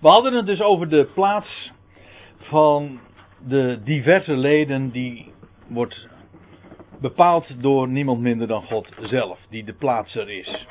[0.00, 1.72] We hadden het dus over de plaats
[2.38, 3.00] van
[3.46, 5.32] de diverse leden die
[5.66, 6.08] wordt
[7.00, 10.66] bepaald door niemand minder dan God zelf, die de plaatser is.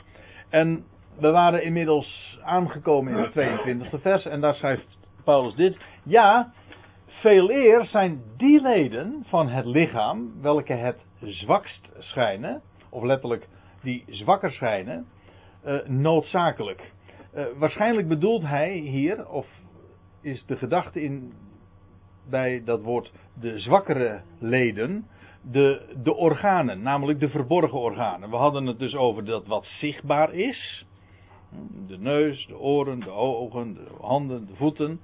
[0.49, 0.85] En
[1.19, 5.77] we waren inmiddels aangekomen in het 22e vers en daar schrijft Paulus dit.
[6.03, 6.53] Ja,
[7.07, 13.47] veel eer zijn die leden van het lichaam welke het zwakst schijnen, of letterlijk
[13.81, 15.05] die zwakker schijnen,
[15.65, 16.93] uh, noodzakelijk.
[17.35, 19.47] Uh, waarschijnlijk bedoelt hij hier, of
[20.21, 21.33] is de gedachte in,
[22.29, 25.07] bij dat woord de zwakkere leden,
[25.41, 28.29] de, de organen, namelijk de verborgen organen.
[28.29, 30.85] We hadden het dus over dat wat zichtbaar is.
[31.87, 34.99] De neus, de oren, de ogen, de handen, de voeten.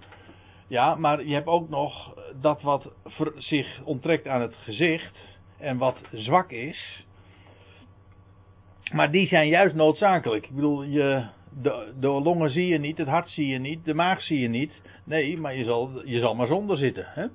[0.68, 2.92] Ja, maar je hebt ook nog dat wat
[3.38, 5.18] zich onttrekt aan het gezicht
[5.58, 7.06] en wat zwak is.
[8.94, 10.46] Maar die zijn juist noodzakelijk.
[10.46, 11.26] Ik bedoel, je,
[11.62, 14.48] de, de longen zie je niet, het hart zie je niet, de maag zie je
[14.48, 14.82] niet.
[15.04, 17.06] Nee, maar je zal, je zal maar zonder zitten.
[17.08, 17.26] Hè?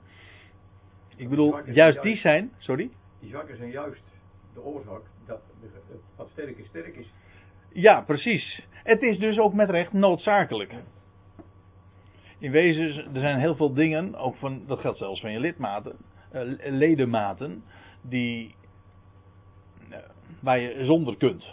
[1.17, 2.53] Ik bedoel, juist die zijn.
[2.59, 2.91] Sorry?
[3.21, 4.03] Die zwakken zijn juist
[4.55, 5.41] de oorzaak dat
[6.17, 7.13] wat sterk is, sterk is.
[7.73, 8.67] Ja, precies.
[8.71, 10.75] Het is dus ook met recht noodzakelijk.
[12.39, 15.97] In wezen, er zijn heel veel dingen, ook van, dat geldt zelfs van je lidmaten,
[16.35, 17.65] uh, ledematen,
[18.03, 18.55] die,
[19.91, 19.97] uh,
[20.41, 21.45] waar je zonder kunt.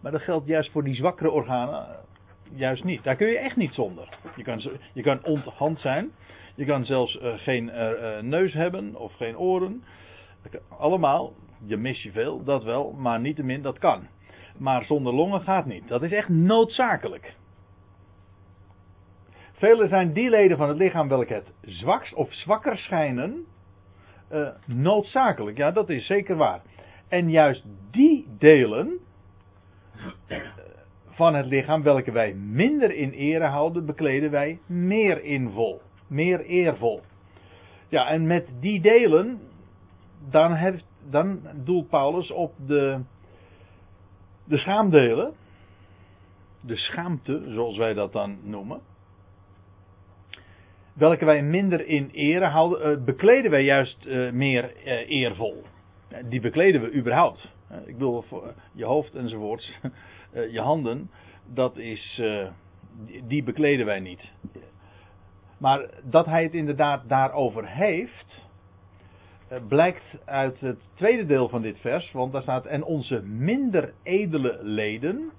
[0.00, 3.04] Maar dat geldt juist voor die zwakkere organen uh, juist niet.
[3.04, 4.08] Daar kun je echt niet zonder.
[4.36, 4.62] Je kan,
[4.92, 6.10] je kan onthand zijn,
[6.54, 7.70] je kan zelfs geen
[8.20, 9.84] neus hebben of geen oren.
[10.68, 11.32] Allemaal,
[11.64, 14.06] je mis je veel, dat wel, maar niettemin dat kan.
[14.58, 15.88] Maar zonder longen gaat niet.
[15.88, 17.34] Dat is echt noodzakelijk.
[19.52, 23.44] Vele zijn die leden van het lichaam welke het zwakst of zwakker schijnen.
[24.66, 26.62] Noodzakelijk, ja, dat is zeker waar.
[27.08, 28.98] En juist die delen
[31.20, 37.00] van het lichaam welke wij minder in ere houden, bekleden wij meer invol, meer eervol.
[37.88, 39.40] Ja, en met die delen,
[40.30, 43.00] dan, heeft, dan doelt Paulus op de,
[44.44, 45.32] de schaamdelen.
[46.60, 48.80] De schaamte, zoals wij dat dan noemen
[50.92, 55.62] welke wij minder in ere houden, uh, bekleden wij juist uh, meer uh, eervol.
[56.28, 57.48] Die bekleden we überhaupt.
[57.86, 58.24] ik bedoel,
[58.72, 59.78] je hoofd enzovoorts,
[60.32, 61.10] je handen,
[61.46, 62.22] dat is,
[63.24, 64.32] die bekleden wij niet.
[65.58, 68.48] Maar dat hij het inderdaad daarover heeft,
[69.68, 74.58] blijkt uit het tweede deel van dit vers, want daar staat: En onze minder edele
[74.62, 75.30] leden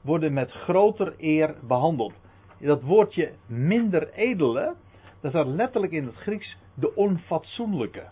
[0.00, 2.12] worden met groter eer behandeld.
[2.58, 4.74] Dat woordje minder edele,
[5.20, 8.06] dat staat letterlijk in het Grieks de onfatsoenlijke.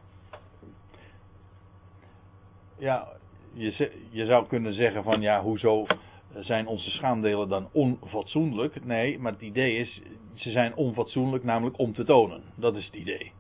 [2.79, 3.09] Ja,
[3.53, 5.87] je, je zou kunnen zeggen van ja, hoezo
[6.35, 8.85] zijn onze schaamdelen dan onfatsoenlijk?
[8.85, 10.03] Nee, maar het idee is,
[10.35, 12.43] ze zijn onfatsoenlijk namelijk om te tonen.
[12.55, 13.33] Dat is het idee.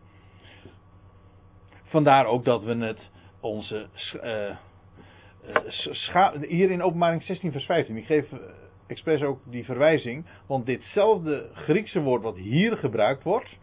[1.82, 3.88] Vandaar ook dat we het onze.
[4.14, 4.56] Uh,
[6.48, 7.96] hier in openbaring 16, vers 15.
[7.96, 8.32] Ik geef
[8.86, 10.26] expres ook die verwijzing.
[10.46, 13.58] Want ditzelfde Griekse woord wat hier gebruikt wordt.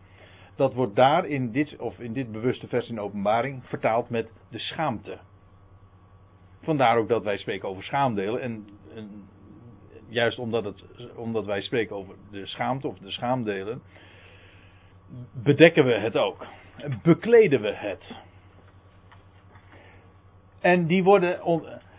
[0.55, 4.59] Dat wordt daar in dit, of in dit bewuste vers in openbaring vertaald met de
[4.59, 5.17] schaamte.
[6.61, 8.41] Vandaar ook dat wij spreken over schaamdelen.
[8.41, 8.67] En,
[10.07, 10.83] juist omdat, het,
[11.15, 13.81] omdat wij spreken over de schaamte of de schaamdelen.
[15.43, 16.45] Bedekken we het ook.
[17.03, 18.03] Bekleden we het.
[20.59, 21.39] En die worden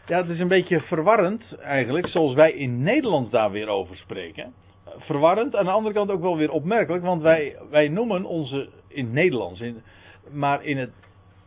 [0.08, 4.54] ja, het is een beetje verwarrend eigenlijk, zoals wij in Nederlands daar weer over spreken.
[4.98, 9.12] Verwarrend, aan de andere kant ook wel weer opmerkelijk, want wij, wij noemen onze, in
[9.12, 9.82] Nederlands, in,
[10.30, 10.90] maar in het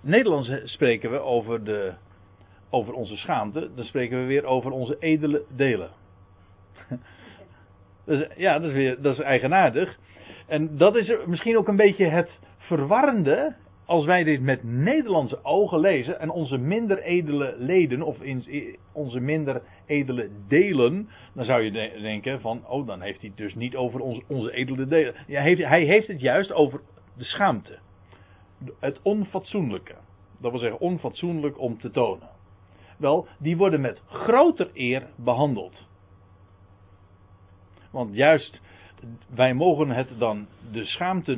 [0.02, 1.94] Nederlands spreken we over, de,
[2.72, 5.90] over onze schaamte, dan spreken we weer over onze edele delen.
[8.06, 10.00] Dus, ja, dat is, weer, dat is eigenaardig.
[10.48, 13.56] En dat is misschien ook een beetje het verwarrende
[13.86, 18.46] als wij dit met Nederlandse ogen lezen en onze minder edele leden of in,
[18.92, 21.72] onze minder edele delen, dan zou je
[22.02, 25.16] denken van, oh dan heeft hij het dus niet over onze, onze edele delen.
[25.28, 26.82] Ja, hij, heeft, hij heeft het juist over
[27.18, 27.78] de schaamte.
[28.80, 29.96] Het onfatsoenlijke.
[30.40, 32.30] Dat wil zeggen onfatsoenlijk om te tonen.
[33.02, 35.88] Wel, die worden met groter eer behandeld.
[37.92, 38.62] Want juist
[39.30, 41.36] wij mogen het dan de schaamte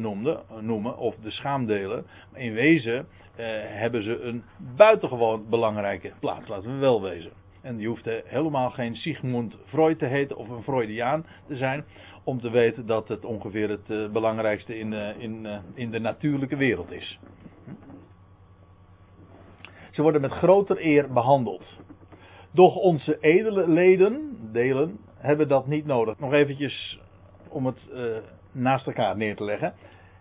[0.59, 2.05] noemen, of de schaamdelen.
[2.33, 4.43] In wezen eh, hebben ze een
[4.75, 7.31] buitengewoon belangrijke plaats, laten we wel wezen.
[7.61, 11.85] En je hoeft helemaal geen Sigmund Freud te heten of een Freudiaan te zijn.
[12.23, 15.99] Om te weten dat het ongeveer het uh, belangrijkste in, uh, in, uh, in de
[15.99, 17.19] natuurlijke wereld is.
[19.93, 21.79] Ze worden met groter eer behandeld.
[22.51, 26.19] Doch onze edele leden, delen, hebben dat niet nodig.
[26.19, 26.99] Nog eventjes
[27.49, 28.17] om het uh,
[28.51, 29.73] naast elkaar neer te leggen.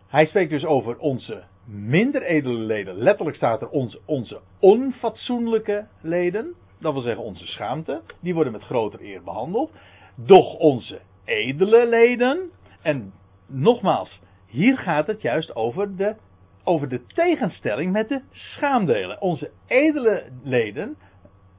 [0.06, 2.96] Hij spreekt dus over onze minder edele leden.
[2.96, 6.54] Letterlijk staat er onze, onze onfatsoenlijke leden.
[6.80, 8.00] Dat wil zeggen onze schaamte.
[8.20, 9.72] Die worden met groter eer behandeld.
[10.14, 12.50] Doch onze edele leden.
[12.82, 13.12] En
[13.46, 16.16] nogmaals, hier gaat het juist over de,
[16.64, 19.20] over de tegenstelling met de schaamdelen.
[19.20, 20.97] Onze edele leden.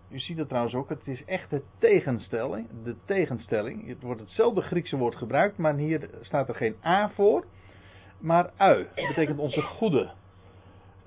[0.10, 2.68] U ziet dat trouwens ook, het is echt de tegenstelling.
[2.84, 3.88] De tegenstelling.
[3.88, 7.46] Het wordt hetzelfde Griekse woord gebruikt, maar hier staat er geen A voor
[8.24, 8.88] maar ui.
[8.96, 10.10] Dat betekent onze goede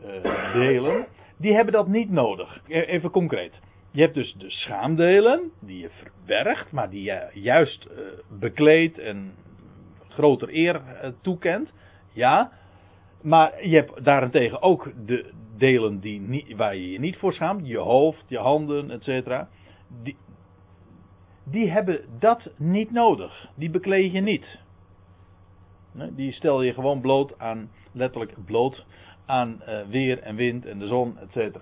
[0.04, 1.06] uh, delen.
[1.36, 2.60] Die hebben dat niet nodig.
[2.66, 3.52] E-, even concreet.
[3.90, 7.98] Je hebt dus de schaamdelen, die je verbergt, maar die je juist uh,
[8.38, 9.34] bekleedt en
[10.08, 11.72] groter eer uh, toekent.
[12.12, 12.52] Ja.
[13.26, 17.66] Maar je hebt daarentegen ook de delen die waar je je niet voor schaamt.
[17.66, 19.44] Je hoofd, je handen, etc.
[20.02, 20.16] Die,
[21.44, 23.48] die hebben dat niet nodig.
[23.54, 24.58] Die bekleed je niet.
[26.10, 28.86] Die stel je gewoon bloot aan, letterlijk bloot,
[29.24, 31.56] aan uh, weer en wind en de zon, etc.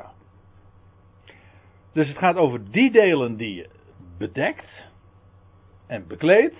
[1.92, 3.68] Dus het gaat over die delen die je
[4.18, 4.90] bedekt
[5.86, 6.56] en bekleedt.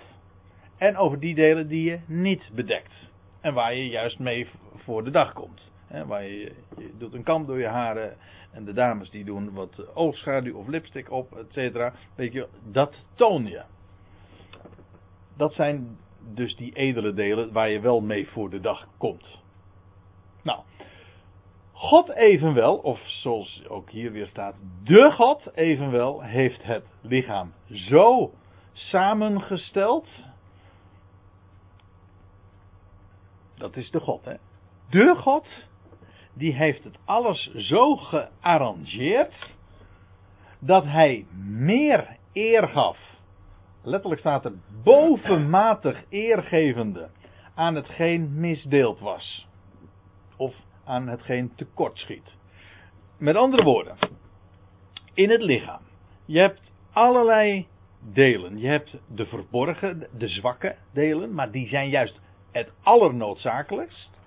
[0.77, 3.04] En over die delen die je niet bedekt.
[3.45, 5.71] En waar je juist mee voor de dag komt.
[6.05, 8.17] Waar je, je doet een kam door je haren.
[8.51, 11.93] En de dames die doen wat oogschaduw of lipstick op, et cetera.
[12.15, 13.61] Weet je, dat toon je.
[15.37, 15.97] Dat zijn
[16.33, 19.39] dus die edele delen waar je wel mee voor de dag komt.
[20.43, 20.59] Nou,
[21.71, 28.33] God evenwel, of zoals ook hier weer staat, de God evenwel heeft het lichaam zo
[28.73, 30.07] samengesteld.
[33.57, 34.35] Dat is de God, hè?
[34.89, 35.47] De God,
[36.33, 39.53] die heeft het alles zo gearrangeerd
[40.59, 43.13] dat hij meer eer gaf
[43.85, 44.53] letterlijk staat er
[44.83, 47.09] bovenmatig eergevende
[47.55, 49.47] aan hetgeen misdeeld was.
[50.37, 52.35] Of aan hetgeen tekortschiet.
[53.17, 53.97] Met andere woorden,
[55.13, 55.81] in het lichaam.
[56.25, 57.67] Je hebt allerlei
[58.13, 58.57] delen.
[58.57, 62.21] Je hebt de verborgen, de zwakke delen, maar die zijn juist
[62.55, 64.19] het allernoodzakelijkst.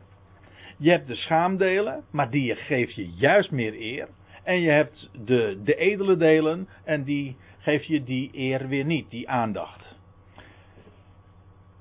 [0.79, 4.09] Je hebt de schaamdelen, maar die geef je juist meer eer.
[4.45, 9.11] En je hebt de, de edele delen, en die geef je die eer weer niet,
[9.11, 9.99] die aandacht.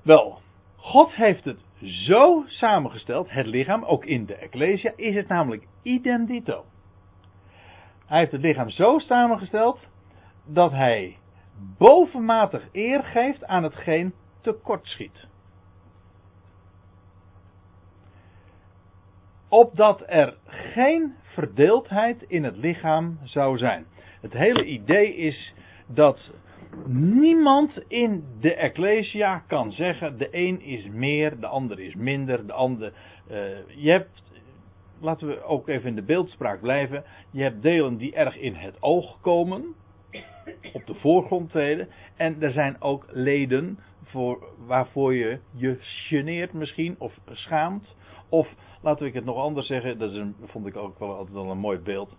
[0.02, 0.40] Wel,
[0.76, 6.26] God heeft het zo samengesteld, het lichaam, ook in de Ecclesia, is het namelijk idem
[6.26, 6.64] dito.
[8.06, 9.80] Hij heeft het lichaam zo samengesteld
[10.46, 11.16] dat hij
[11.78, 15.28] bovenmatig eer geeft aan hetgeen tekortschiet.
[19.48, 23.86] Opdat er geen verdeeldheid in het lichaam zou zijn.
[24.20, 25.54] Het hele idee is
[25.86, 26.32] dat
[26.86, 32.52] niemand in de Ecclesia kan zeggen: de een is meer, de ander is minder, de
[32.52, 32.92] ander.
[33.30, 33.36] Uh,
[33.68, 34.22] je hebt,
[35.00, 37.04] laten we ook even in de beeldspraak blijven.
[37.30, 39.74] Je hebt delen die erg in het oog komen,
[40.72, 41.88] op de voorgrond treden.
[42.16, 47.96] En er zijn ook leden voor, waarvoor je je geneert misschien, of schaamt.
[48.28, 51.32] Of laten we het nog anders zeggen, dat is een, vond ik ook wel altijd
[51.34, 52.16] wel een mooi beeld.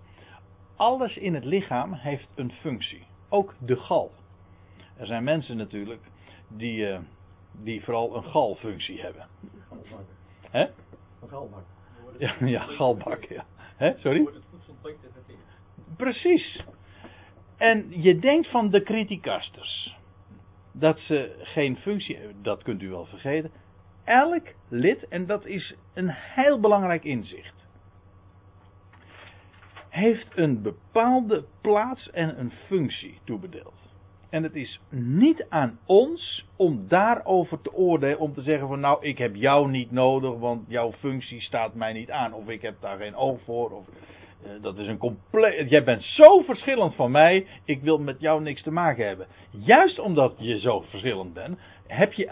[0.75, 3.03] Alles in het lichaam heeft een functie.
[3.29, 4.11] Ook de gal.
[4.97, 6.01] Er zijn mensen natuurlijk
[6.47, 6.99] die, uh,
[7.51, 9.27] die vooral een galfunctie hebben.
[9.69, 10.05] Galbak.
[10.49, 10.61] Hè?
[11.21, 11.63] Een galbak.
[12.17, 13.45] Ja, ja galbak, ja.
[13.75, 14.29] Hè, sorry?
[15.97, 16.63] Precies.
[17.57, 19.97] En je denkt van de criticasters
[20.71, 23.51] dat ze geen functie hebben, dat kunt u wel vergeten.
[24.09, 27.59] Elk lid, en dat is een heel belangrijk inzicht
[29.89, 33.73] heeft een bepaalde plaats en een functie toebedeeld.
[34.29, 39.05] En het is niet aan ons om daarover te oordelen, om te zeggen van nou
[39.05, 42.75] ik heb jou niet nodig, want jouw functie staat mij niet aan, of ik heb
[42.79, 43.87] daar geen oog voor, of
[44.43, 48.41] uh, dat is een compleet, jij bent zo verschillend van mij, ik wil met jou
[48.41, 49.27] niks te maken hebben.
[49.49, 52.29] Juist omdat je zo verschillend bent, heb je,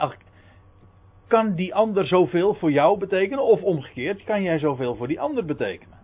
[1.27, 5.46] kan die ander zoveel voor jou betekenen, of omgekeerd, kan jij zoveel voor die ander
[5.46, 5.98] betekenen.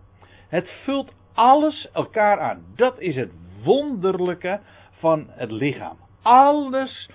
[0.48, 2.64] Het vult alles elkaar aan.
[2.76, 5.96] Dat is het wonderlijke van het lichaam.
[6.22, 7.10] Alles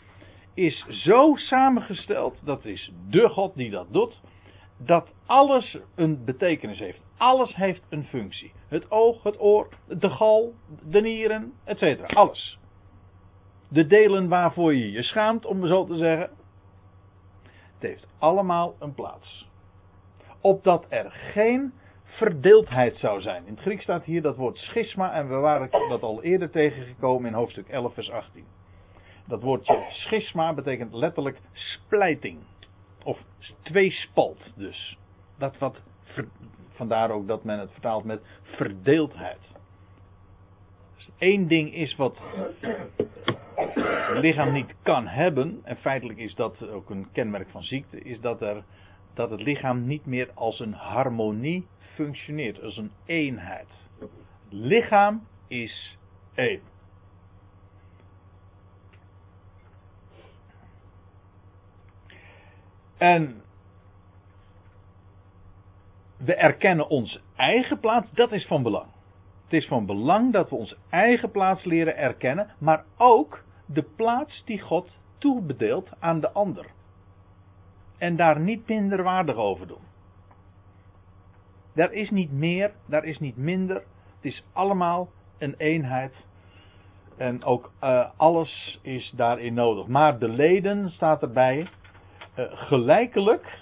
[0.53, 4.21] is zo samengesteld, dat is de God die dat doet,
[4.77, 7.01] dat alles een betekenis heeft.
[7.17, 8.51] Alles heeft een functie.
[8.67, 12.13] Het oog, het oor, de gal, de nieren, etc.
[12.13, 12.59] Alles.
[13.69, 16.29] De delen waarvoor je je schaamt, om zo te zeggen.
[17.79, 19.47] Het heeft allemaal een plaats.
[20.41, 23.45] Opdat er geen verdeeldheid zou zijn.
[23.45, 27.29] In het Grieks staat hier dat woord schisma en we waren dat al eerder tegengekomen
[27.29, 28.45] in hoofdstuk 11 vers 18.
[29.25, 32.37] Dat woordje schisma betekent letterlijk splijting.
[33.03, 33.19] of
[33.61, 34.97] tweespalt dus.
[35.37, 35.81] Dat wat,
[36.69, 39.39] vandaar ook dat men het vertaalt met verdeeldheid.
[40.95, 42.21] Dus één ding is wat
[43.67, 48.21] het lichaam niet kan hebben, en feitelijk is dat ook een kenmerk van ziekte, is
[48.21, 48.63] dat, er,
[49.13, 53.67] dat het lichaam niet meer als een harmonie functioneert, als een eenheid.
[53.99, 54.09] Het
[54.49, 55.97] lichaam is
[56.33, 56.61] één.
[62.97, 63.41] En
[66.17, 68.87] we erkennen onze eigen plaats, dat is van belang.
[69.43, 74.43] Het is van belang dat we onze eigen plaats leren erkennen, maar ook de plaats
[74.45, 76.65] die God toebedeelt aan de ander.
[77.97, 79.87] En daar niet minder waardig over doen.
[81.73, 83.75] Daar is niet meer, daar is niet minder.
[84.15, 86.13] Het is allemaal een eenheid.
[87.17, 89.87] En ook uh, alles is daarin nodig.
[89.87, 93.61] Maar de leden, staat erbij, uh, gelijkelijk,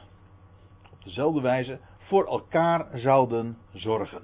[0.92, 4.22] op dezelfde wijze, voor elkaar zouden zorgen.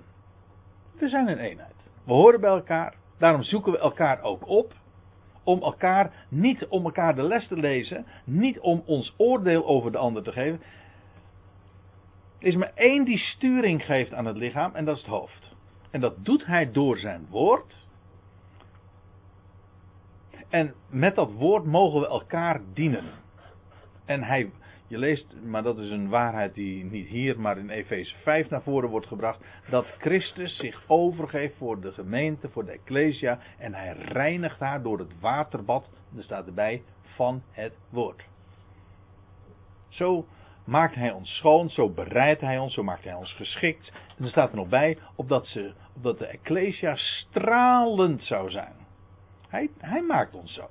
[0.96, 1.76] We zijn een eenheid.
[2.04, 2.96] We horen bij elkaar.
[3.18, 4.74] Daarom zoeken we elkaar ook op.
[5.44, 8.06] Om elkaar, niet om elkaar de les te lezen.
[8.24, 10.62] Niet om ons oordeel over de ander te geven.
[12.40, 15.56] Er is maar één die sturing geeft aan het lichaam en dat is het hoofd.
[15.92, 17.88] En dat doet hij door zijn woord.
[20.50, 23.06] En met dat woord mogen we elkaar dienen.
[24.06, 24.52] En hij,
[24.94, 28.62] je leest, maar dat is een waarheid die niet hier, maar in Efeze 5 naar
[28.62, 29.40] voren wordt gebracht.
[29.70, 33.40] Dat Christus zich overgeeft voor de gemeente, voor de Ecclesia.
[33.58, 38.24] En hij reinigt haar door het waterbad, er staat erbij, van het woord.
[39.90, 40.26] Zo
[40.66, 43.92] maakt hij ons schoon, zo bereidt hij ons, zo maakt hij ons geschikt.
[44.18, 48.74] En er staat er nog bij, opdat, ze, opdat de Ecclesia stralend zou zijn.
[49.50, 50.68] Hij, hij maakt ons zo.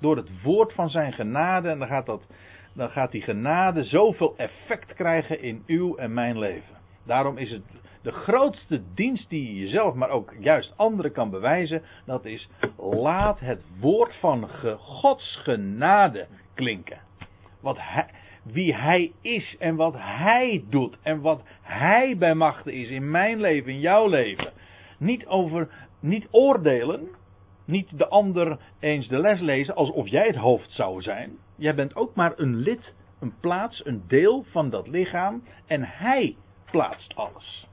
[0.00, 2.26] Door het woord van zijn genade, en dan gaat, dat,
[2.74, 6.76] dan gaat die genade zoveel effect krijgen in uw en mijn leven.
[7.04, 7.62] Daarom is het
[8.02, 11.82] de grootste dienst die je jezelf, maar ook juist anderen kan bewijzen.
[12.06, 14.48] Dat is, laat het woord van
[14.78, 17.00] Gods genade klinken.
[17.60, 18.06] Wat hij,
[18.42, 23.40] wie hij is en wat hij doet en wat hij bij machten is in mijn
[23.40, 24.52] leven, in jouw leven.
[24.98, 25.68] Niet over,
[26.00, 27.08] niet oordelen,
[27.64, 31.38] niet de ander eens de les lezen alsof jij het hoofd zou zijn.
[31.62, 36.36] Jij bent ook maar een lid, een plaats, een deel van dat lichaam en hij
[36.70, 37.68] plaatst alles.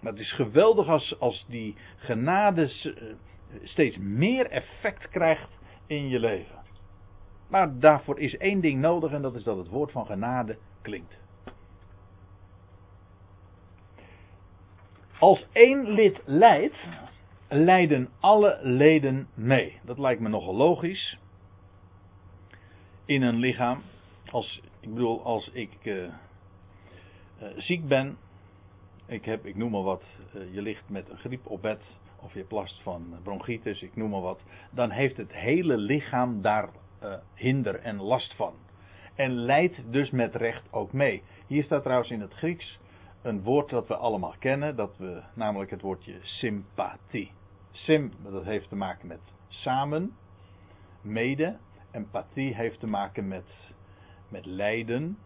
[0.00, 3.14] Maar het is geweldig als, als die genade eh,
[3.62, 5.48] steeds meer effect krijgt
[5.86, 6.58] in je leven.
[7.48, 11.18] Maar daarvoor is één ding nodig en dat is dat het woord van genade klinkt.
[15.18, 16.76] Als één lid leidt,
[17.48, 19.80] leiden alle leden mee.
[19.84, 21.18] Dat lijkt me nogal logisch.
[23.08, 23.82] In een lichaam.
[24.30, 26.10] Als, ik bedoel, als ik uh, uh,
[27.56, 28.16] ziek ben.
[29.06, 30.04] Ik, heb, ik noem maar wat.
[30.34, 31.82] Uh, je ligt met een griep op bed.
[32.20, 34.40] Of je plast van bronchitis, ik noem maar wat.
[34.70, 36.68] Dan heeft het hele lichaam daar
[37.34, 38.54] hinder en last van.
[39.14, 41.22] En leidt dus met recht ook mee.
[41.46, 42.78] Hier staat trouwens in het Grieks
[43.22, 47.30] een woord dat we allemaal kennen, dat we, namelijk het woordje sympathie.
[47.70, 50.16] Sim, dat heeft te maken met samen,
[51.00, 51.56] mede.
[51.90, 53.72] Empathie heeft te maken met,
[54.28, 55.18] met lijden.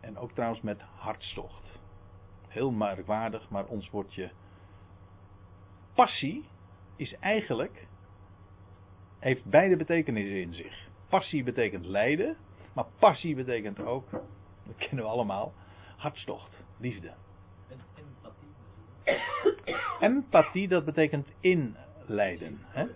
[0.00, 1.80] En ook trouwens met hartstocht.
[2.48, 4.30] Heel merkwaardig, maar ons woordje
[5.94, 6.44] passie
[6.96, 7.86] is eigenlijk,
[9.18, 10.88] heeft beide betekenissen in zich.
[11.08, 12.36] Passie betekent lijden,
[12.72, 15.52] maar passie betekent ook, dat kennen we allemaal,
[15.96, 17.12] hartstocht, liefde.
[17.68, 18.48] En empathie.
[20.00, 22.58] Empathie, dat betekent inlijden.
[22.62, 22.86] Hè?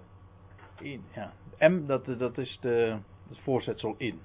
[0.81, 1.33] In, ja.
[1.59, 2.97] M, dat, dat is de,
[3.29, 4.21] het voorzetsel in.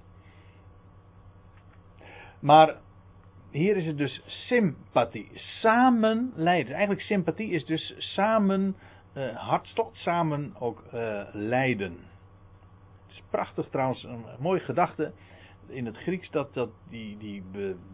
[2.40, 2.76] Maar
[3.52, 5.30] hier is het dus sympathie.
[5.34, 6.72] Samen lijden.
[6.72, 8.76] Eigenlijk sympathie is dus samen
[9.14, 11.98] uh, hartstocht, samen ook uh, lijden
[13.12, 15.14] is prachtig trouwens, een mooie gedachte
[15.68, 17.44] in het Grieks dat, dat die, die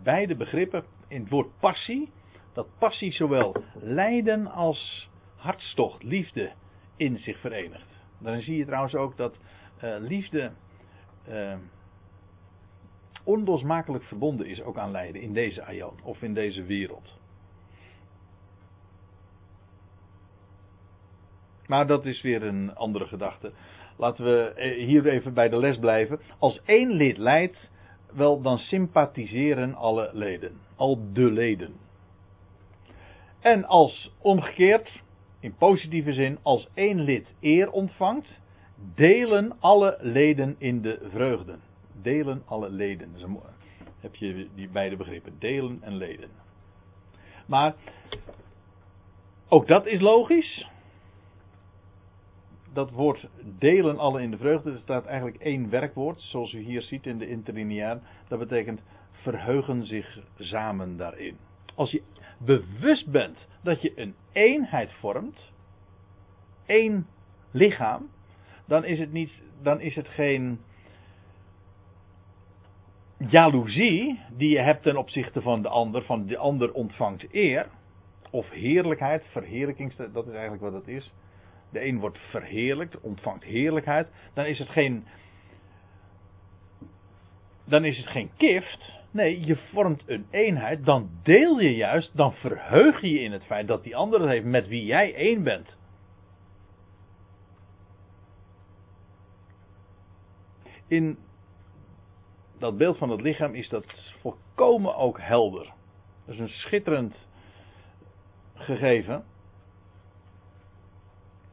[0.04, 2.12] beide begrippen in het woord passie,
[2.54, 6.52] dat passie zowel lijden als hartstocht, liefde
[6.96, 7.97] in zich verenigt.
[8.20, 9.38] Dan zie je trouwens ook dat
[9.84, 10.52] uh, liefde
[11.30, 11.54] uh,
[13.24, 17.20] onlosmakelijk verbonden is ook aan lijden in deze aion of in deze wereld.
[21.68, 23.52] Maar dat is weer een andere gedachte.
[23.98, 26.20] Laten we eh, hier even bij de les blijven.
[26.40, 27.70] Als één lid leidt,
[28.14, 30.60] wel dan sympathiseren alle leden.
[30.76, 31.76] Al de leden.
[33.40, 35.02] En als omgekeerd,
[35.40, 38.40] in positieve zin, als één lid eer ontvangt,
[38.96, 41.60] delen alle leden in de vreugden.
[42.02, 43.12] delen alle leden.
[43.12, 43.42] Dus dan
[44.00, 46.30] heb je die beide begrippen, delen en leden.
[47.46, 47.76] Maar
[49.48, 50.70] ook dat is logisch.
[52.74, 53.28] Dat woord
[53.60, 57.18] delen alle in de vreugde, er staat eigenlijk één werkwoord, zoals u hier ziet in
[57.18, 58.00] de interlineaar.
[58.28, 61.38] Dat betekent verheugen zich samen daarin.
[61.78, 62.02] Als je
[62.38, 65.54] bewust bent dat je een eenheid vormt,
[66.66, 67.08] één
[67.52, 68.10] lichaam,
[68.66, 70.60] dan is het, niet, dan is het geen
[73.18, 77.70] jaloezie die je hebt ten opzichte van de ander, van de ander ontvangt eer,
[78.30, 81.14] of heerlijkheid, verheerlijking, dat is eigenlijk wat het is.
[81.72, 85.06] De een wordt verheerlijkt, ontvangt heerlijkheid, dan is het geen,
[87.64, 92.34] dan is het geen kift, Nee, je vormt een eenheid, dan deel je juist, dan
[92.34, 95.44] verheug je je in het feit dat die ander het heeft met wie jij één
[95.44, 95.78] bent.
[100.88, 101.18] In
[102.60, 105.74] dat beeld van het lichaam is dat volkomen ook helder.
[106.26, 107.16] Dat is een schitterend
[108.54, 109.26] gegeven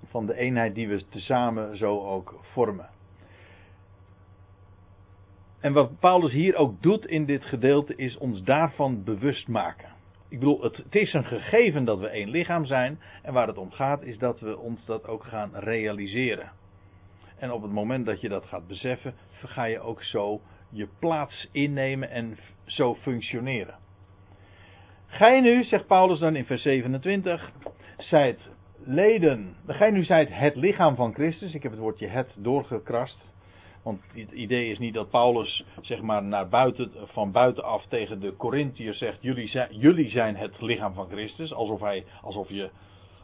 [0.04, 2.93] van de eenheid die we tezamen zo ook vormen.
[5.64, 9.88] En wat Paulus hier ook doet in dit gedeelte is ons daarvan bewust maken.
[10.28, 13.00] Ik bedoel, het, is een gegeven dat we één lichaam zijn.
[13.22, 16.50] En waar het om gaat is dat we ons dat ook gaan realiseren.
[17.38, 21.48] En op het moment dat je dat gaat beseffen, ga je ook zo je plaats
[21.52, 23.74] innemen en zo functioneren.
[25.06, 27.52] Gij nu, zegt Paulus dan in vers 27,
[27.98, 28.40] zijt
[28.84, 29.56] leden.
[29.66, 31.54] Gij nu zijt het lichaam van Christus.
[31.54, 33.32] Ik heb het woordje het doorgekrast.
[33.84, 38.36] Want het idee is niet dat Paulus zeg maar naar buiten, van buitenaf tegen de
[38.36, 41.52] Corinthiërs zegt: jullie zijn, jullie zijn het lichaam van Christus.
[41.52, 42.70] Alsof hij, alsof, je,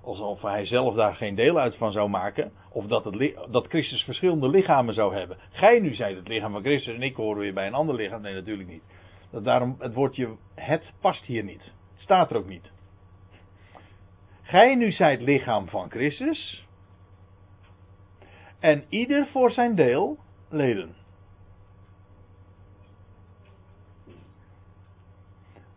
[0.02, 2.52] alsof hij zelf daar geen deel uit van zou maken.
[2.72, 5.36] Of dat, het, dat Christus verschillende lichamen zou hebben.
[5.50, 8.22] Gij nu zijt het lichaam van Christus en ik hoor weer bij een ander lichaam.
[8.22, 8.82] Nee, natuurlijk niet.
[9.30, 11.62] Dat daarom het woordje het past hier niet.
[11.62, 12.70] Het staat er ook niet.
[14.42, 16.66] Gij nu zijt lichaam van Christus.
[18.58, 20.18] En ieder voor zijn deel
[20.50, 20.94] leden.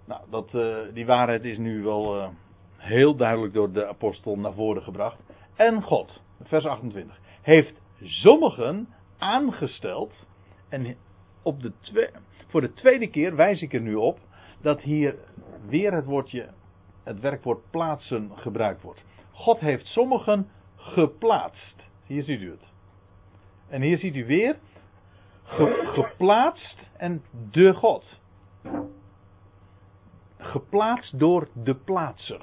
[0.05, 2.27] Nou, dat, uh, die waarheid is nu wel uh,
[2.77, 5.17] heel duidelijk door de apostel naar voren gebracht.
[5.55, 10.13] En God, vers 28, heeft sommigen aangesteld.
[10.69, 10.95] En
[11.41, 11.71] op de
[12.47, 14.19] voor de tweede keer wijs ik er nu op
[14.62, 15.15] dat hier
[15.67, 16.49] weer het woordje,
[17.03, 19.03] het werkwoord plaatsen gebruikt wordt.
[19.31, 21.83] God heeft sommigen geplaatst.
[22.05, 22.72] Hier ziet u het.
[23.73, 24.55] En hier ziet u weer
[25.93, 28.19] geplaatst en de God.
[30.38, 32.41] Geplaatst door de plaatser.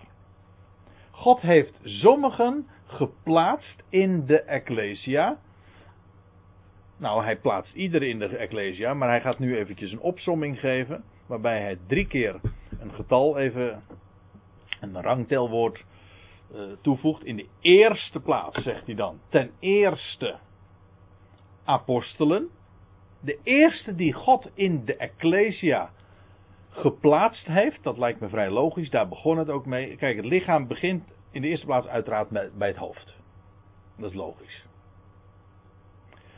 [1.10, 5.38] God heeft sommigen geplaatst in de Ecclesia.
[6.96, 11.04] Nou, hij plaatst iedereen in de Ecclesia, maar hij gaat nu eventjes een opsomming geven.
[11.26, 12.40] Waarbij hij drie keer
[12.80, 13.82] een getal even,
[14.80, 15.84] een rangtelwoord
[16.54, 17.24] uh, toevoegt.
[17.24, 19.20] In de eerste plaats, zegt hij dan.
[19.28, 20.38] Ten eerste
[21.64, 22.48] apostelen.
[23.20, 25.90] De eerste die God in de Ecclesia
[26.70, 29.96] geplaatst heeft, dat lijkt me vrij logisch, daar begon het ook mee.
[29.96, 33.16] Kijk, het lichaam begint in de eerste plaats uiteraard bij het hoofd.
[33.96, 34.64] Dat is logisch.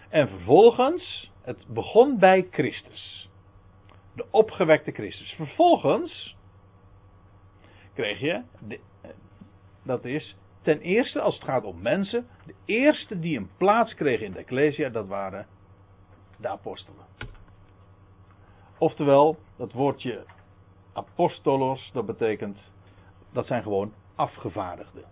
[0.09, 3.31] En vervolgens, het begon bij Christus.
[4.15, 5.33] De opgewekte Christus.
[5.33, 6.37] Vervolgens
[7.95, 8.43] kreeg je,
[9.83, 14.27] dat is ten eerste als het gaat om mensen, de eerste die een plaats kregen
[14.27, 15.47] in de Ecclesia, dat waren
[16.37, 17.05] de apostelen.
[18.79, 20.25] Oftewel, dat woordje
[20.93, 22.59] apostolos, dat betekent,
[23.33, 25.05] dat zijn gewoon afgevaardigden.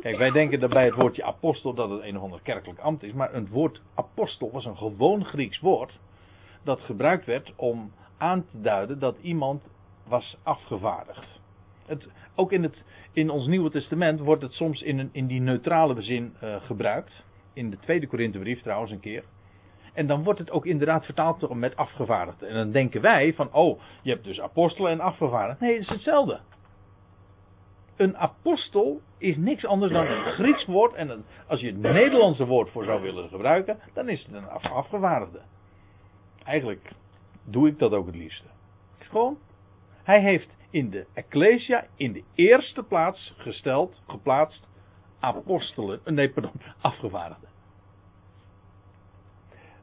[0.00, 3.02] Kijk, wij denken dat bij het woordje apostel dat het een of ander kerkelijk ambt
[3.02, 5.98] is, maar het woord apostel was een gewoon Grieks woord
[6.62, 9.62] dat gebruikt werd om aan te duiden dat iemand
[10.06, 11.40] was afgevaardigd.
[11.86, 15.40] Het, ook in, het, in ons Nieuwe Testament wordt het soms in, een, in die
[15.40, 17.24] neutrale zin uh, gebruikt.
[17.52, 19.24] In de tweede Korinthebrief trouwens een keer.
[19.92, 22.48] En dan wordt het ook inderdaad vertaald met afgevaardigden.
[22.48, 25.66] En dan denken wij van, oh, je hebt dus apostelen en afgevaardigden.
[25.66, 26.40] Nee, het is hetzelfde.
[27.96, 30.94] Een apostel is niks anders dan een Grieks woord.
[30.94, 35.40] En als je het Nederlandse woord voor zou willen gebruiken, dan is het een afgevaardigde.
[36.44, 36.90] Eigenlijk
[37.44, 38.46] doe ik dat ook het liefste.
[38.98, 39.38] Gewoon,
[40.02, 44.68] hij heeft in de Ecclesia in de eerste plaats gesteld, geplaatst,
[45.20, 47.48] apostelen, nee pardon, afgevaardigden.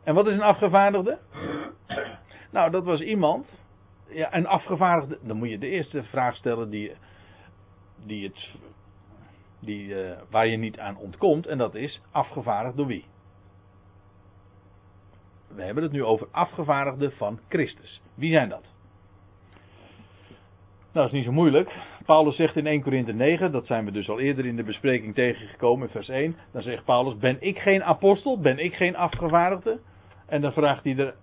[0.04, 1.20] En wat is een afgevaardigde?
[2.52, 3.64] Nou, dat was iemand,
[4.08, 6.92] ja, een afgevaardigde, dan moet je de eerste vraag stellen die,
[8.06, 8.50] die het,
[9.60, 13.06] die, uh, waar je niet aan ontkomt, en dat is afgevaardigd door wie?
[15.50, 18.02] we hebben het nu over afgevaardigden van Christus.
[18.14, 18.64] Wie zijn dat?
[21.00, 21.76] Nou, dat is niet zo moeilijk.
[22.06, 25.16] Paulus zegt in 1 Korinthe 9, dat zijn we dus al eerder in de bespreking
[25.16, 26.36] tegengekomen, in vers 1.
[26.52, 28.40] Dan zegt Paulus, ben ik geen apostel?
[28.40, 29.80] Ben ik geen afgevaardigde?
[30.28, 31.16] En dan vraagt hij er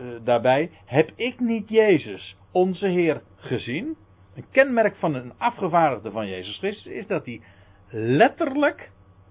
[0.00, 3.96] uh, daarbij, heb ik niet Jezus, onze Heer, gezien?
[4.34, 7.40] Een kenmerk van een afgevaardigde van Jezus Christus is dat hij
[7.90, 8.90] letterlijk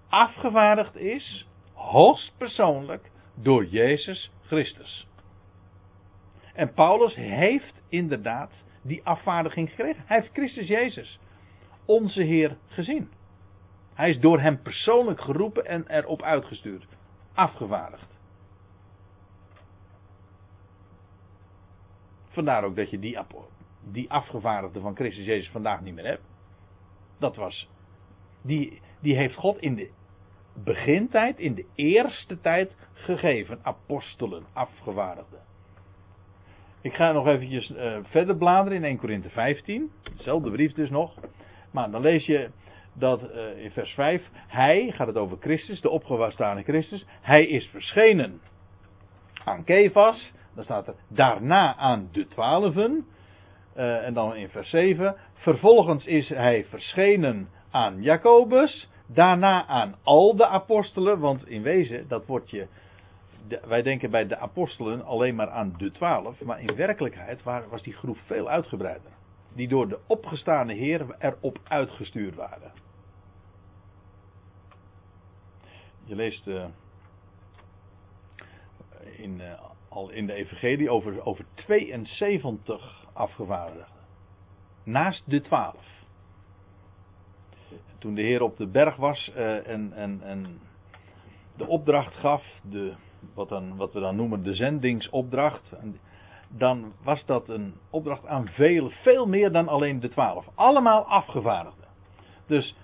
[0.10, 5.08] afgevaardigd is, hoogstpersoonlijk, door Jezus Christus.
[6.54, 10.04] En Paulus heeft inderdaad die afvaardiging gekregen.
[10.06, 11.20] Hij heeft Christus Jezus,
[11.86, 13.10] onze Heer, gezien.
[13.94, 16.86] Hij is door hem persoonlijk geroepen en erop uitgestuurd.
[17.34, 18.18] Afgevaardigd.
[22.28, 23.18] Vandaar ook dat je die,
[23.84, 26.24] die afgevaardigde van Christus Jezus vandaag niet meer hebt.
[27.18, 27.70] Dat was.
[28.42, 29.92] Die, die heeft God in de
[30.54, 33.60] begintijd, in de eerste tijd gegeven.
[33.62, 35.40] Apostelen, afgevaardigden.
[36.86, 39.92] Ik ga nog eventjes uh, verder bladeren in 1 Korinthe 15.
[40.18, 41.14] Dezelfde brief dus nog.
[41.72, 42.50] Maar dan lees je
[42.94, 44.30] dat uh, in vers 5.
[44.48, 47.06] Hij, gaat het over Christus, de opgewastane Christus.
[47.22, 48.42] Hij is verschenen
[49.44, 50.32] aan Kefas.
[50.56, 53.06] Dan staat er daarna aan de twaalfen.
[53.78, 55.16] Uh, en dan in vers 7.
[55.34, 58.90] Vervolgens is hij verschenen aan Jacobus.
[59.08, 61.20] Daarna aan al de apostelen.
[61.20, 62.68] Want in wezen, dat wordt je
[63.48, 67.94] wij denken bij de apostelen alleen maar aan de twaalf, maar in werkelijkheid was die
[67.94, 69.12] groep veel uitgebreider.
[69.54, 72.72] Die door de opgestane Heer erop uitgestuurd waren.
[76.04, 76.66] Je leest uh,
[79.18, 84.04] in, uh, al in de Evangelie over, over 72 afgevaardigden.
[84.84, 86.04] Naast de twaalf.
[88.00, 90.60] Toen de Heer op de berg was uh, en, en, en
[91.56, 92.96] de opdracht gaf, de
[93.34, 95.74] wat, dan, wat we dan noemen de zendingsopdracht.
[96.50, 100.46] Dan was dat een opdracht aan veel, veel meer dan alleen de twaalf.
[100.56, 101.86] Allemaal afgevaardigden.
[102.48, 102.76] Dus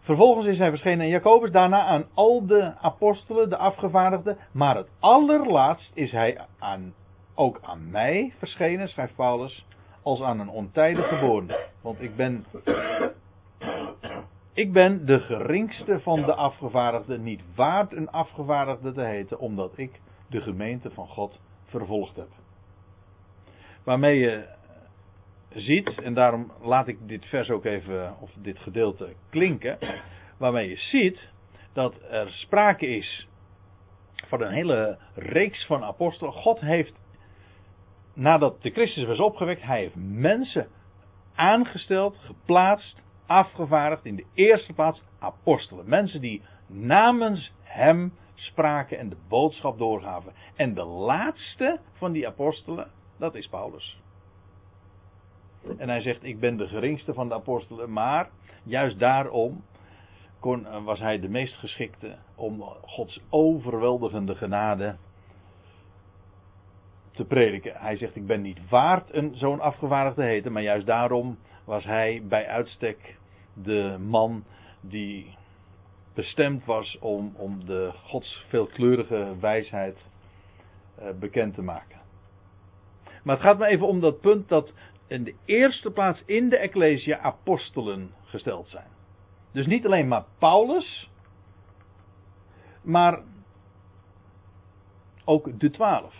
[0.00, 4.38] vervolgens is hij verschenen aan Jacobus, daarna aan al de apostelen, de afgevaardigden.
[4.52, 6.94] Maar het allerlaatst is hij aan,
[7.34, 9.66] ook aan mij verschenen, schrijft Paulus,
[10.02, 11.56] als aan een ontijdig geboren.
[11.82, 12.44] Want ik ben
[14.60, 20.00] ik ben de geringste van de afgevaardigden, niet waard een afgevaardigde te heten, omdat ik
[20.28, 22.28] de gemeente van God vervolgd heb.
[23.84, 24.48] Waarmee je
[25.48, 29.78] ziet, en daarom laat ik dit vers ook even, of dit gedeelte klinken,
[30.38, 31.28] waarmee je ziet
[31.72, 33.28] dat er sprake is
[34.26, 36.32] van een hele reeks van apostelen.
[36.32, 36.94] God heeft,
[38.14, 40.68] nadat de Christus was opgewekt, hij heeft mensen
[41.34, 45.88] aangesteld, geplaatst, afgevaardigd in de eerste plaats apostelen.
[45.88, 50.32] Mensen die namens hem spraken en de boodschap doorgaven.
[50.56, 54.00] En de laatste van die apostelen, dat is Paulus.
[55.78, 58.28] En hij zegt: Ik ben de geringste van de apostelen, maar
[58.62, 59.64] juist daarom
[60.40, 64.96] kon, was hij de meest geschikte om Gods overweldigende genade
[67.12, 67.76] te prediken.
[67.76, 71.84] Hij zegt: Ik ben niet waard een zo'n afgevaardigde te heten, maar juist daarom was
[71.84, 73.18] hij bij uitstek
[73.62, 74.44] de man
[74.80, 75.34] die
[76.14, 79.98] bestemd was om, om de Gods veelkleurige wijsheid
[80.98, 81.98] uh, bekend te maken.
[83.22, 84.72] Maar het gaat me even om dat punt dat
[85.06, 88.88] in de eerste plaats in de Ecclesia apostelen gesteld zijn.
[89.52, 91.10] Dus niet alleen maar Paulus,
[92.82, 93.22] maar
[95.24, 96.14] ook de twaalf.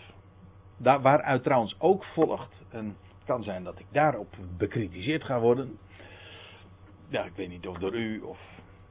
[0.77, 5.77] Daar, waaruit trouwens ook volgt, en het kan zijn dat ik daarop bekritiseerd ga worden,
[7.11, 8.39] ja, ik weet niet of door u of.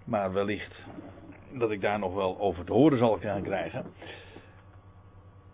[0.05, 0.87] Maar wellicht
[1.53, 3.93] dat ik daar nog wel over te horen zal gaan krijgen.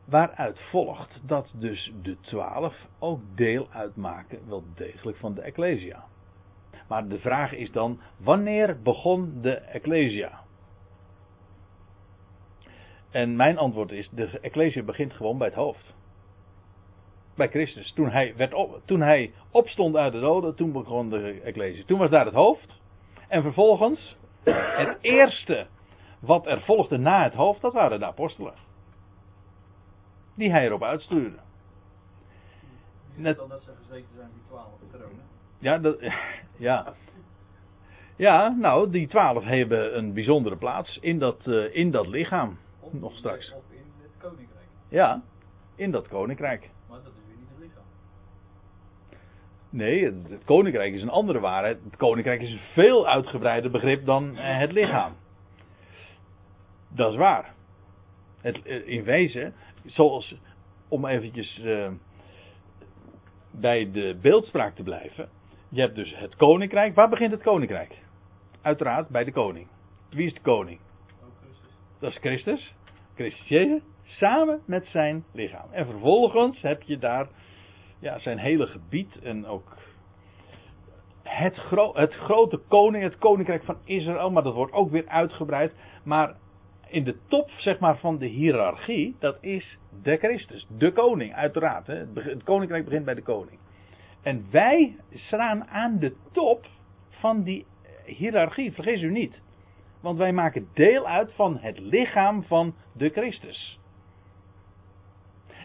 [0.04, 6.04] Waaruit volgt dat dus de twaalf ook deel uitmaken, wel degelijk van de Ecclesia.
[6.88, 10.40] Maar de vraag is dan, wanneer begon de Ecclesia?
[13.10, 15.95] En mijn antwoord is, de Ecclesia begint gewoon bij het hoofd.
[17.36, 17.92] Bij Christus.
[17.92, 21.84] Toen hij, werd op, toen hij opstond uit de doden, toen begon de Ecclesia.
[21.86, 22.80] Toen was daar het hoofd.
[23.28, 25.66] En vervolgens, het eerste
[26.20, 28.54] wat er volgde na het hoofd, dat waren de apostelen.
[30.34, 31.36] Die hij erop uitstuurde.
[33.14, 35.24] Net dan dat ze gezeten zijn die twaalf tronen.
[35.58, 35.98] Ja, dat,
[36.68, 36.94] ja.
[38.16, 42.58] Ja, nou, die twaalf hebben een bijzondere plaats in dat, uh, in dat lichaam.
[42.80, 43.52] Of nog straks.
[43.52, 44.66] Of in het koninkrijk.
[44.88, 45.22] Ja,
[45.74, 46.70] in dat koninkrijk.
[46.88, 47.84] Maar dat is weer niet het lichaam.
[49.70, 51.78] Nee, het, koninkrijk is een andere waarheid.
[51.84, 55.12] Het koninkrijk is een veel uitgebreider begrip dan eh, het lichaam.
[56.88, 57.54] Dat is waar.
[58.40, 60.36] Het, eh, in wezen, zoals,
[60.88, 61.88] om eventjes uh,
[63.50, 65.28] bij de beeldspraak te blijven.
[65.68, 66.94] Je hebt dus het koninkrijk.
[66.94, 67.98] Waar begint het koninkrijk?
[68.62, 69.68] Uiteraard bij de koning.
[70.10, 70.80] Wie is de koning?
[72.00, 72.74] Dat is Christus.
[73.14, 73.82] Christus Jezus.
[74.04, 75.72] Samen met zijn lichaam.
[75.72, 77.28] En vervolgens heb je daar
[77.98, 79.76] ja, zijn hele gebied en ook
[81.22, 81.60] het,
[81.92, 85.74] het grote koning, het koninkrijk van Israël, maar dat wordt ook weer uitgebreid.
[86.02, 86.34] Maar
[86.86, 91.86] in de top zeg maar, van de hiërarchie, dat is de Christus, de koning, uiteraard.
[91.86, 92.04] Hè.
[92.14, 93.58] Het koninkrijk begint bij de koning.
[94.22, 96.66] En wij staan aan de top
[97.08, 97.66] van die
[98.04, 99.40] hiërarchie, vergis u niet.
[100.00, 103.78] Want wij maken deel uit van het lichaam van de Christus.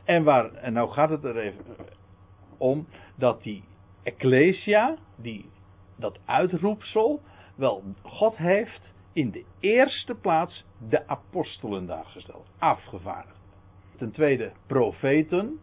[0.03, 1.65] En waar, en nou gaat het er even
[2.61, 3.63] om, dat die
[4.03, 5.49] Ecclesia, die,
[5.95, 7.21] dat uitroepsel,
[7.55, 8.81] wel, God heeft
[9.13, 13.39] in de eerste plaats de apostelen daar gesteld, afgevaardigd.
[13.97, 15.59] Ten tweede profeten.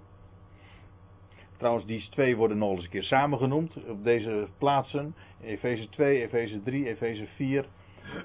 [1.57, 5.15] Trouwens, die twee worden nog eens een keer samengenoemd op deze plaatsen.
[5.41, 7.67] Efeze 2, Efeze 3, Efeze 4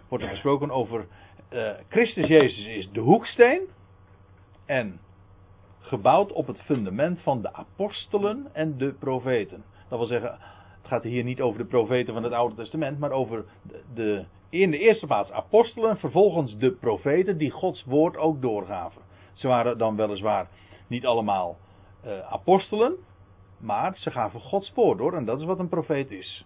[0.08, 1.08] wordt er gesproken over
[1.54, 3.62] uh, Christus Jezus is de hoeksteen.
[4.66, 5.00] En
[5.84, 9.64] gebouwd op het fundament van de apostelen en de profeten.
[9.90, 10.32] Dat wil zeggen,
[10.78, 14.26] het gaat hier niet over de profeten van het Oude Testament, maar over de, de
[14.50, 19.02] in de eerste plaats apostelen, vervolgens de profeten die Gods woord ook doorgaven.
[19.34, 20.48] Ze waren dan weliswaar
[20.88, 21.58] niet allemaal
[22.06, 22.96] uh, apostelen,
[23.58, 26.46] maar ze gaven Gods woord door en dat is wat een profeet is.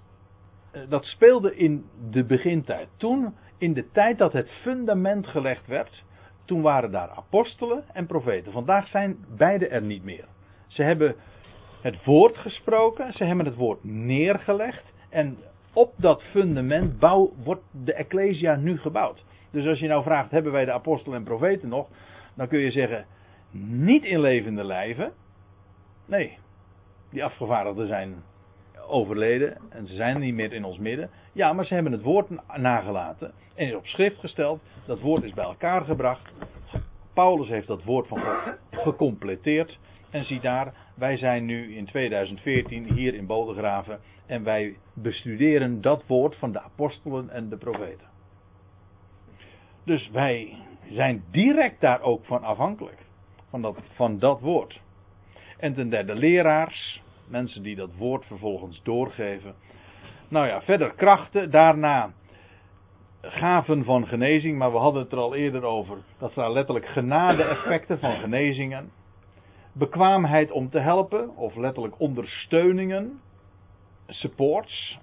[0.71, 2.87] Uh, dat speelde in de begintijd.
[2.97, 6.03] Toen, in de tijd dat het fundament gelegd werd,
[6.47, 8.51] toen waren daar apostelen en profeten.
[8.51, 10.25] Vandaag zijn beide er niet meer.
[10.67, 11.15] Ze hebben
[11.81, 15.37] het woord gesproken, ze hebben het woord neergelegd en
[15.73, 19.25] op dat fundament bouw, wordt de Ecclesia nu gebouwd.
[19.51, 21.87] Dus als je nou vraagt, hebben wij de apostelen en profeten nog?
[22.33, 23.05] Dan kun je zeggen,
[23.69, 25.11] niet in levende lijven.
[26.05, 26.37] Nee,
[27.09, 28.23] die afgevaardigden zijn
[28.87, 31.09] overleden en ze zijn niet meer in ons midden.
[31.37, 34.61] Ja, maar ze hebben het woord nagelaten en is op schrift gesteld.
[34.85, 36.31] Dat woord is bij elkaar gebracht.
[37.13, 39.79] Paulus heeft dat woord van God gecompleteerd.
[40.09, 46.03] En zie daar, wij zijn nu in 2014 hier in Bodegraven en wij bestuderen dat
[46.07, 48.07] woord van de apostelen en de profeten.
[49.83, 50.57] Dus wij
[50.89, 53.05] zijn direct daar ook van afhankelijk.
[53.49, 54.81] Van dat, van dat woord.
[55.57, 59.55] En ten derde leraars, mensen die dat woord vervolgens doorgeven.
[60.27, 62.11] Nou ja, verder krachten, daarna
[63.21, 65.97] gaven van genezing, maar we hadden het er al eerder over.
[66.17, 68.91] Dat zijn letterlijk genade-effecten van genezingen.
[69.71, 73.21] Bekwaamheid om te helpen, of letterlijk ondersteuningen.
[74.07, 74.99] Supports,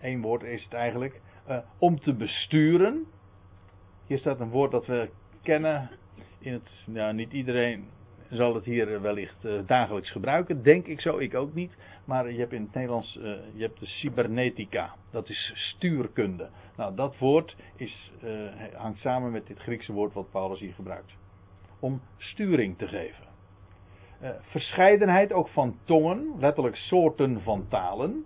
[0.00, 1.20] één woord is het eigenlijk.
[1.48, 3.06] Uh, om te besturen.
[4.06, 5.10] Hier staat een woord dat we
[5.42, 5.90] kennen.
[6.38, 7.88] In het, ja, niet iedereen
[8.32, 10.62] zal het hier wellicht uh, dagelijks gebruiken.
[10.62, 11.76] Denk ik zo, ik ook niet.
[12.04, 13.22] Maar je hebt in het Nederlands, uh,
[13.54, 14.94] je hebt de cybernetica.
[15.10, 16.48] Dat is stuurkunde.
[16.76, 18.12] Nou, dat woord is,
[18.74, 21.12] hangt samen met dit Griekse woord wat Paulus hier gebruikt.
[21.80, 23.24] Om sturing te geven.
[24.40, 28.24] verscheidenheid ook van tongen, letterlijk soorten van talen.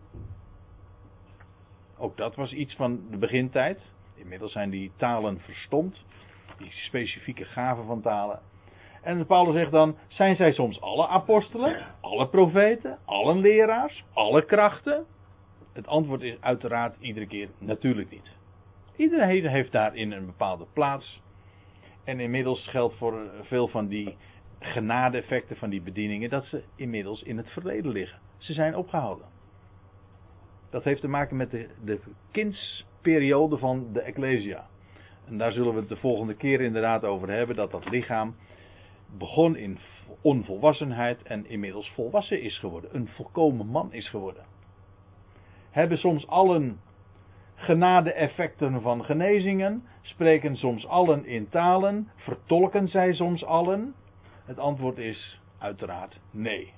[1.98, 3.80] Ook dat was iets van de begintijd.
[4.14, 6.04] Inmiddels zijn die talen verstomd.
[6.58, 8.40] Die specifieke gaven van talen.
[9.06, 15.04] En Paulus zegt dan: zijn zij soms alle apostelen, alle profeten, alle leraars, alle krachten?
[15.72, 18.30] Het antwoord is uiteraard iedere keer natuurlijk niet.
[18.96, 21.22] Iedereen heeft daarin een bepaalde plaats.
[22.04, 24.16] En inmiddels geldt voor veel van die
[24.58, 28.18] genade-effecten van die bedieningen dat ze inmiddels in het verleden liggen.
[28.38, 29.26] Ze zijn opgehouden.
[30.70, 34.66] Dat heeft te maken met de, de kindsperiode van de Ecclesia.
[35.26, 38.34] En daar zullen we het de volgende keer inderdaad over hebben, dat dat lichaam
[39.18, 39.78] begon in
[40.20, 42.96] onvolwassenheid en inmiddels volwassen is geworden.
[42.96, 44.44] Een volkomen man is geworden.
[45.70, 46.80] Hebben soms allen
[47.54, 49.84] genade-effecten van genezingen?
[50.02, 52.10] Spreken soms allen in talen?
[52.16, 53.94] Vertolken zij soms allen?
[54.44, 56.72] Het antwoord is uiteraard nee.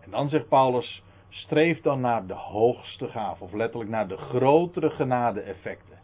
[0.00, 4.90] En dan zegt Paulus: streef dan naar de hoogste gave, of letterlijk naar de grotere
[4.90, 5.98] genade-effecten.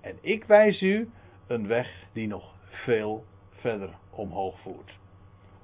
[0.00, 1.10] En ik wijs u
[1.46, 4.98] een weg die nog veel verder omhoog voert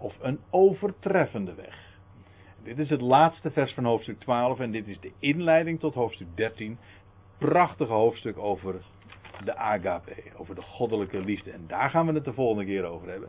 [0.04, 1.98] of een overtreffende weg.
[2.62, 6.26] Dit is het laatste vers van hoofdstuk 12 en dit is de inleiding tot hoofdstuk
[6.34, 6.78] 13.
[7.38, 8.82] Prachtige hoofdstuk over
[9.44, 11.50] de agape, over de goddelijke liefde.
[11.50, 13.28] En daar gaan we het de volgende keer over hebben.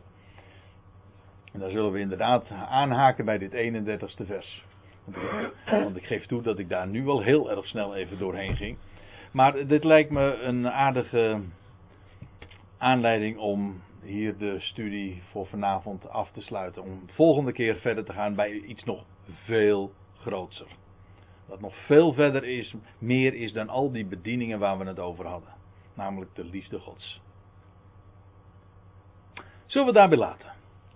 [1.52, 4.64] En daar zullen we inderdaad aanhaken bij dit 31ste vers.
[5.04, 8.18] Want ik, want ik geef toe dat ik daar nu wel heel erg snel even
[8.18, 8.76] doorheen ging.
[9.32, 11.40] Maar dit lijkt me een aardige
[12.78, 16.82] aanleiding om hier de studie voor vanavond af te sluiten.
[16.82, 19.04] Om volgende keer verder te gaan bij iets nog
[19.44, 20.66] veel groter.
[21.48, 25.26] Dat nog veel verder is, meer is dan al die bedieningen waar we het over
[25.26, 25.54] hadden.
[25.94, 27.20] Namelijk de liefde Gods.
[29.66, 30.55] Zullen we daarbij laten?